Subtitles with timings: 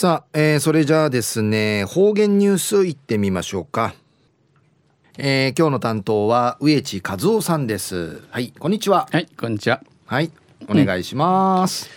[0.00, 3.94] さあ、えー、それじゃあですね方言ニュースいってみましょうか、
[5.18, 8.22] えー、今日の担当は植地和夫さんです。
[8.30, 9.06] はいこんにちは。
[9.12, 9.82] はいこんにちは。
[10.06, 10.32] はい
[10.68, 11.90] お願いします、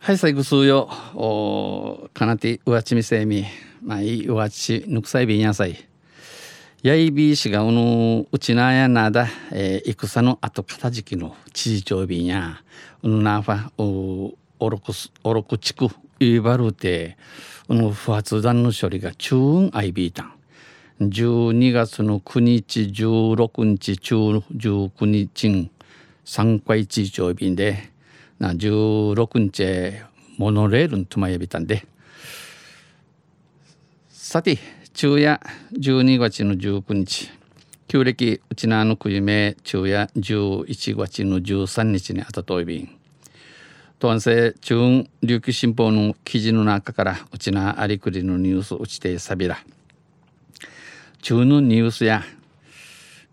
[0.00, 3.46] うん、はい最後数よおかなてうわちみせみ。
[3.82, 5.82] まあいいうわちぬくさいびんやさい
[6.82, 12.60] やいびいしがうぬうちなやなだ、えー、戦の後片時期の知事長びんや。
[13.02, 14.92] うぬなファおおろく
[15.24, 15.88] おろく地区
[16.18, 17.16] いばるて
[17.68, 20.24] この不発弾の処理が中運アイビータ
[21.00, 25.70] ン12月の9日16日中19日
[26.24, 27.90] 3回地長便で
[28.38, 30.02] な16日
[30.38, 31.86] モノレールのとまやびたんで。
[34.08, 34.58] さて
[34.94, 35.40] 昼夜
[35.72, 37.30] 12月の19日。
[37.88, 42.98] 旧暦うちなのくゆめ昼夜11月の13日にあたといびん。
[43.98, 49.58] 東西中琉球新報の記事の中からうちなありくりのニュースうちてさびら
[51.22, 52.22] 中のニュースや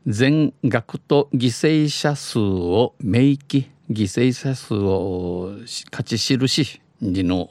[0.07, 5.57] 全額と犠牲者数を明記犠牲者数を
[5.91, 7.49] 勝ち印にの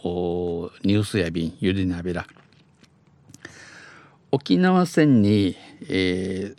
[0.82, 2.26] ニュースやびんゆりなびら
[4.30, 5.54] 沖縄戦に、
[5.90, 6.54] え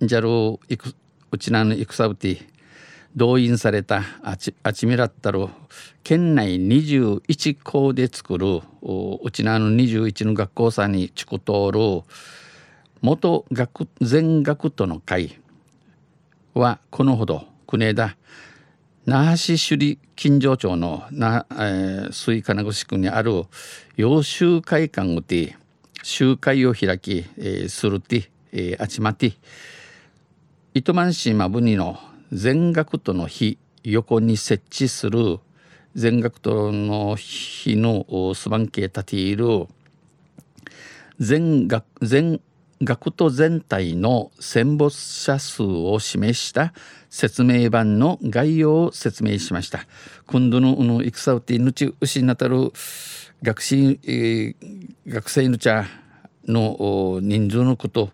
[0.00, 0.58] ー、ジャル
[1.30, 2.55] うちなの戦うて
[3.16, 5.48] 動員されたあちあちみらったる
[6.04, 8.60] 県内21校で作る
[9.22, 12.02] うちなの21の学校さんにちく通る
[13.00, 15.38] 元学全学徒の会
[16.52, 18.16] はこのほど国枝
[19.06, 23.44] 那覇市首里金城町のな、えー、水金具市区にある
[23.96, 25.56] 洋集会館をて
[26.02, 29.34] 集会を開き、えー、するて、えー、あちまて
[30.74, 31.98] 糸満市まぶにの
[32.32, 35.38] 全学徒の日横に設置する
[35.94, 39.66] 全学徒の日のスバンケ立ている
[41.18, 42.40] 全学全
[42.82, 46.74] 学徒全体の戦没者数を示した
[47.08, 49.86] 説明版の概要を説明しました。
[50.26, 52.72] 今度のの戦うてぬち牛になたる
[53.42, 54.54] 学生、えー、
[55.06, 55.86] 学生の茶
[56.46, 58.10] の人数のこと、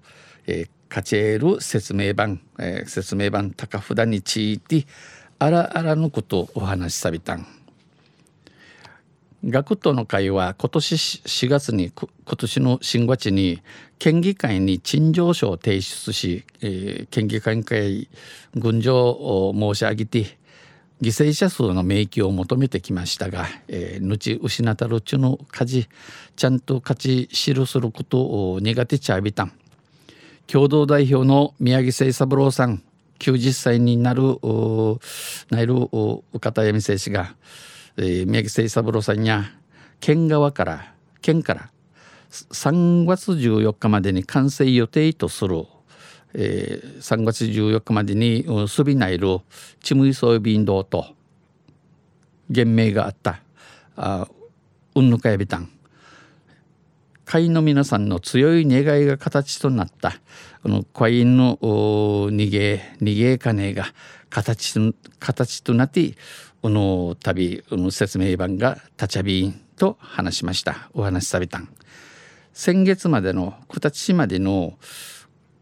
[0.46, 4.84] えー、カチェール説明版、えー、説明版高札について
[5.38, 7.46] あらあらのことをお話しさびたん。
[9.42, 13.62] 学徒の会は今年4月に今年の新月に
[13.98, 18.10] 県議会に陳情書を提出し、えー、県議会会
[18.54, 20.38] 軍上を申し上げて
[21.00, 25.88] 犠牲者数の明記を求めてきましたが、えー、後失たるちの家事
[26.36, 29.52] ちゃんと勝ち記することを苦手ちゃびたん
[30.52, 32.82] 共同代表の宮城誠三郎さん
[33.20, 34.22] 90歳になる
[35.48, 35.88] なる
[36.40, 37.34] 方闇選手が、
[37.96, 39.44] えー、宮城誠三郎さんや
[39.98, 40.92] 県側から
[41.22, 41.70] 県から
[42.30, 45.64] 3月14日までに完成予定とする、
[46.34, 49.38] えー、3月14日までにすびないる
[49.80, 51.06] チムイソイビンドと
[52.50, 53.40] 言明があった
[53.96, 54.28] あ
[54.94, 55.70] うんぬかやびたん。
[57.32, 60.20] 会員の皆さんの強い願いが形となった。
[60.62, 63.86] この会員の逃げ逃げ金が
[64.28, 64.74] 形
[65.18, 66.12] 形となって
[66.60, 70.90] この旅の説明版が立ちゃびんと話しました。
[70.92, 71.70] お話しされたん。
[72.52, 74.74] 先月までの九立市までの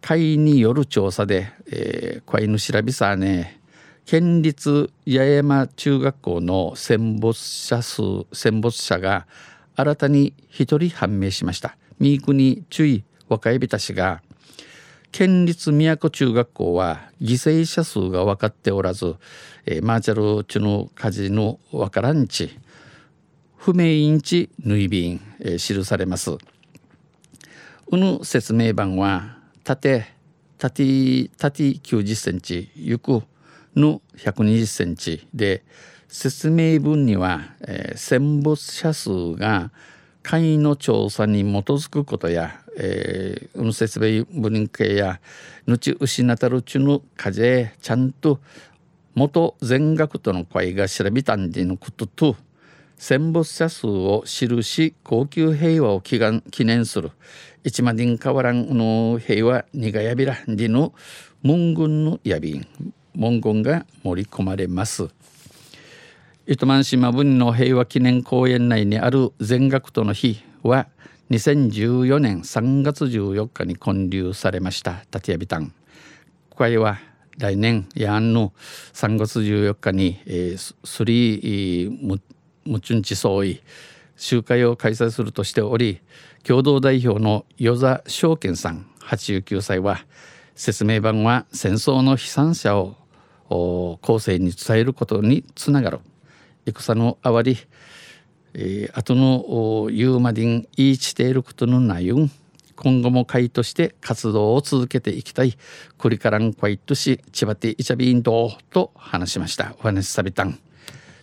[0.01, 3.61] 会員による調査で、えー、の調べさね
[4.07, 9.29] 県立八重山中学校の戦没者数戦没者が
[9.81, 11.77] 新たに一人判明しました。
[11.99, 14.23] 三国注意若い人氏が
[15.13, 19.17] 県立都中学校は犠牲者数が分かっておらず、
[19.67, 22.59] えー、マーチャル中の火事のわからんち
[23.57, 26.33] 不明因地縫い便、えー、記されます。
[26.33, 26.39] う
[27.97, 30.07] ぬ説明版は縦
[30.59, 33.25] 縦縦90センチ行く
[33.75, 35.65] の120センチで
[36.11, 39.71] 説明文には、えー、戦没者数が
[40.25, 45.21] 会の調査に基づくことや、えー、運説明文系や
[45.69, 48.41] ぬち失たるちの風ちゃんと
[49.15, 52.37] 元全学との会が調べたんでのことと
[52.99, 57.13] 戦没者数を記し高級平和を祈願記念する
[57.63, 60.93] 一万人変わらんの平和にがやびらんでの
[61.45, 62.67] 文言のやびん
[63.15, 65.09] 文言が盛り込まれます。
[66.53, 70.89] 糸満島文の平和記念公園内にある全学徒の日は
[71.31, 75.05] 2014年3月14日に建立されました。
[75.15, 75.73] 立谷タン
[76.49, 76.99] ここは
[77.39, 78.53] 来年やんの
[78.95, 80.19] 3月14日に、
[80.59, 82.19] スリー
[82.65, 83.63] ムチュンチ総意
[84.17, 86.01] 集会を開催するとしており
[86.43, 90.05] 共同代表の与座証券さん89歳は
[90.57, 92.97] 説明版は戦争の悲惨者を
[94.03, 96.01] 後世に伝えることにつながる
[96.67, 97.59] 戦のあわり、
[98.55, 102.31] えー、後のユーマディン言いしていることのないん
[102.77, 105.55] 今後も会として活動を続けていきたい
[105.99, 110.59] クリカラン会とし千葉テイチャビンドと話しましたお話しさびたん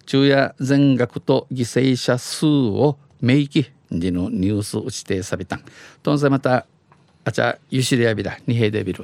[0.05, 5.63] 昼夜全額と犠牲者数を明記でのニュースをしてさびたん
[6.03, 6.67] とんせまた
[7.25, 9.03] あちゃゆしりやびらにへでびる